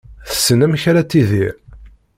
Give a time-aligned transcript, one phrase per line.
[0.29, 1.53] Tessen amek ara tidir.